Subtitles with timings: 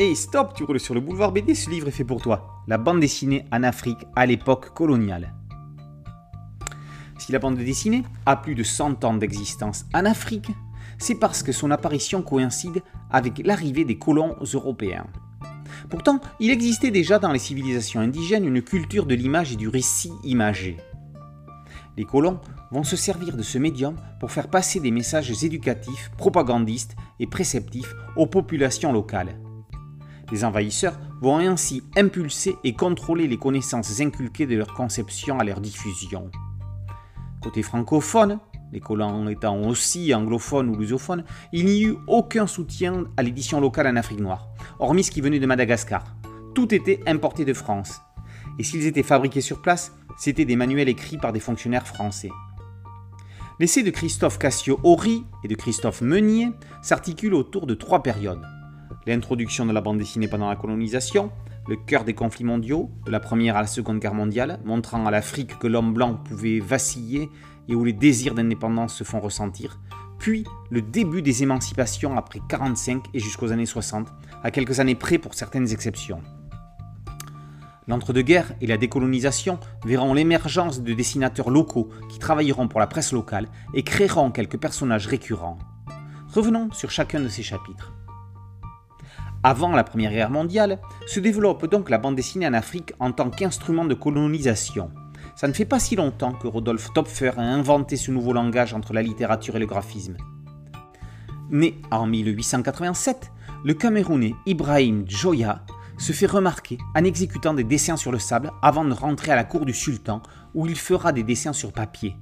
[0.00, 2.62] Hey stop, tu roules sur le boulevard BD, ce livre est fait pour toi.
[2.68, 5.34] La bande dessinée en Afrique à l'époque coloniale.
[7.18, 10.52] Si la bande dessinée a plus de 100 ans d'existence en Afrique,
[10.98, 12.80] c'est parce que son apparition coïncide
[13.10, 15.08] avec l'arrivée des colons européens.
[15.90, 20.12] Pourtant, il existait déjà dans les civilisations indigènes une culture de l'image et du récit
[20.22, 20.76] imagé.
[21.96, 22.38] Les colons
[22.70, 27.96] vont se servir de ce médium pour faire passer des messages éducatifs, propagandistes et préceptifs
[28.14, 29.34] aux populations locales.
[30.30, 35.60] Les envahisseurs vont ainsi impulser et contrôler les connaissances inculquées de leur conception à leur
[35.60, 36.30] diffusion.
[37.42, 38.38] Côté francophone,
[38.72, 43.86] les colons étant aussi anglophones ou lusophones, il n'y eut aucun soutien à l'édition locale
[43.86, 46.04] en Afrique noire, hormis ce qui venait de Madagascar.
[46.54, 48.02] Tout était importé de France.
[48.58, 52.30] Et s'ils étaient fabriqués sur place, c'étaient des manuels écrits par des fonctionnaires français.
[53.60, 56.50] L'essai de Christophe Cassio-Horry et de Christophe Meunier
[56.82, 58.44] s'articule autour de trois périodes.
[59.06, 61.30] L'introduction de la bande dessinée pendant la colonisation,
[61.68, 65.10] le cœur des conflits mondiaux, de la Première à la Seconde Guerre mondiale, montrant à
[65.10, 67.30] l'Afrique que l'homme blanc pouvait vaciller
[67.68, 69.78] et où les désirs d'indépendance se font ressentir,
[70.18, 74.08] puis le début des émancipations après 45 et jusqu'aux années 60,
[74.42, 76.22] à quelques années près pour certaines exceptions.
[77.86, 83.48] L'entre-deux-guerres et la décolonisation verront l'émergence de dessinateurs locaux qui travailleront pour la presse locale
[83.72, 85.58] et créeront quelques personnages récurrents.
[86.28, 87.94] Revenons sur chacun de ces chapitres.
[89.44, 93.30] Avant la Première Guerre mondiale, se développe donc la bande dessinée en Afrique en tant
[93.30, 94.90] qu'instrument de colonisation.
[95.36, 98.92] Ça ne fait pas si longtemps que Rodolphe Topfer a inventé ce nouveau langage entre
[98.92, 100.16] la littérature et le graphisme.
[101.50, 103.30] Né en 1887,
[103.64, 105.64] le Camerounais Ibrahim Joya
[105.98, 109.44] se fait remarquer en exécutant des dessins sur le sable avant de rentrer à la
[109.44, 110.20] cour du sultan
[110.54, 112.16] où il fera des dessins sur papier.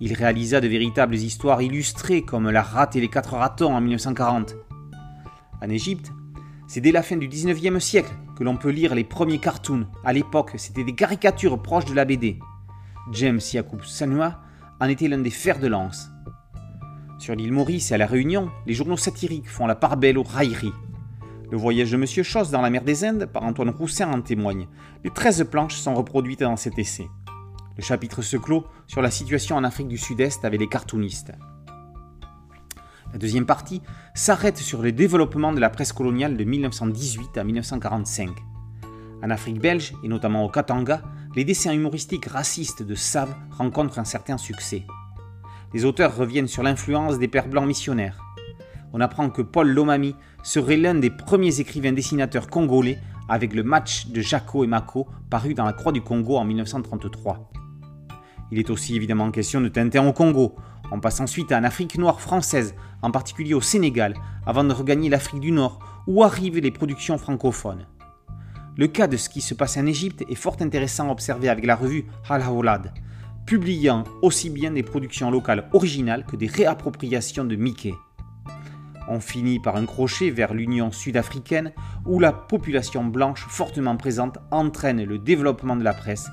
[0.00, 4.54] Il réalisa de véritables histoires illustrées comme La rate et les quatre ratons en 1940.
[5.60, 6.12] En Égypte,
[6.68, 9.86] c'est dès la fin du 19e siècle que l'on peut lire les premiers cartoons.
[10.04, 12.38] À l'époque, c'était des caricatures proches de la BD.
[13.12, 14.42] James Yacoub Sanua
[14.78, 16.10] en était l'un des fers de lance.
[17.18, 20.22] Sur l'île Maurice et à La Réunion, les journaux satiriques font la part belle aux
[20.22, 20.74] railleries.
[21.50, 24.68] Le voyage de Monsieur Chose dans la mer des Indes par Antoine Roussin en témoigne.
[25.04, 27.08] Les 13 planches sont reproduites dans cet essai.
[27.78, 31.32] Le chapitre se clôt sur la situation en Afrique du Sud-Est avec les cartoonistes.
[33.12, 33.82] La deuxième partie
[34.14, 38.30] s'arrête sur le développement de la presse coloniale de 1918 à 1945.
[39.22, 41.02] En Afrique belge, et notamment au Katanga,
[41.34, 44.84] les dessins humoristiques racistes de Save rencontrent un certain succès.
[45.74, 48.18] Les auteurs reviennent sur l'influence des pères blancs missionnaires
[48.92, 52.98] on apprend que Paul Lomami serait l'un des premiers écrivains dessinateurs congolais
[53.28, 57.50] avec le match de Jaco et Mako paru dans la Croix du Congo en 1933.
[58.50, 60.54] Il est aussi évidemment question de Tintin au Congo.
[60.90, 64.14] On passe ensuite à Afrique noire française, en particulier au Sénégal,
[64.46, 67.86] avant de regagner l'Afrique du Nord, où arrivent les productions francophones.
[68.76, 71.66] Le cas de ce qui se passe en Égypte est fort intéressant à observer avec
[71.66, 72.94] la revue Al Hawlad,
[73.44, 77.94] publiant aussi bien des productions locales originales que des réappropriations de Mickey.
[79.08, 81.72] On finit par un crochet vers l'Union sud-africaine
[82.06, 86.28] où la population blanche fortement présente entraîne le développement de la presse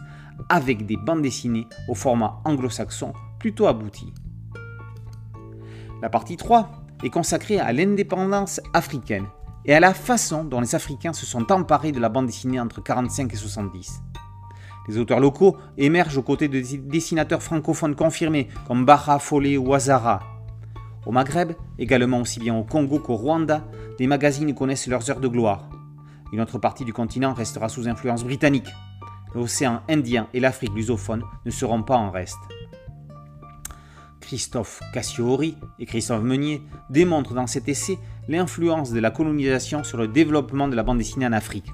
[0.49, 4.13] avec des bandes dessinées au format anglo-saxon plutôt abouti.
[6.01, 6.69] La partie 3
[7.03, 9.25] est consacrée à l'indépendance africaine
[9.65, 12.81] et à la façon dont les Africains se sont emparés de la bande dessinée entre
[12.81, 14.01] 45 et 70.
[14.87, 20.21] Les auteurs locaux émergent aux côtés de dessinateurs francophones confirmés comme Baha Folé ou Azara,
[21.05, 23.63] au Maghreb, également aussi bien au Congo qu'au Rwanda,
[23.99, 25.69] des magazines connaissent leurs heures de gloire.
[26.33, 28.73] Une autre partie du continent restera sous influence britannique.
[29.35, 32.39] L'océan Indien et l'Afrique lusophone ne seront pas en reste.
[34.25, 37.97] Christophe Cassiori et Christophe Meunier démontrent dans cet essai
[38.27, 41.71] l'influence de la colonisation sur le développement de la bande dessinée en Afrique.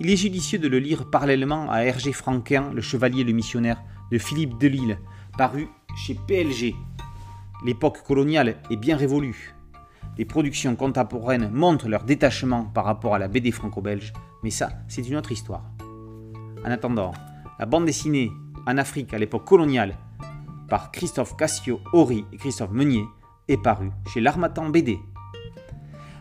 [0.00, 3.82] Il est judicieux de le lire parallèlement à Hergé Franquin, Le Chevalier le Missionnaire
[4.12, 4.98] de Philippe Delisle,
[5.38, 6.74] paru chez PLG
[7.64, 9.54] l'époque coloniale est bien révolue.
[10.18, 14.12] Les productions contemporaines montrent leur détachement par rapport à la BD franco-belge,
[14.42, 15.64] mais ça, c'est une autre histoire.
[16.64, 17.12] En attendant,
[17.58, 18.30] la bande dessinée
[18.66, 19.96] en Afrique à l'époque coloniale
[20.68, 23.04] par Christophe Cassio Horry et Christophe Meunier
[23.48, 24.98] est parue chez l'Armatan BD.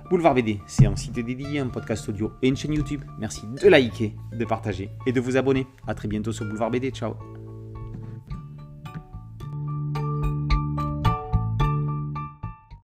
[0.09, 3.03] Boulevard BD, c'est un site dédié, un podcast audio et une chaîne YouTube.
[3.19, 5.65] Merci de liker, de partager et de vous abonner.
[5.87, 6.91] A très bientôt sur Boulevard BD.
[6.91, 7.34] Ciao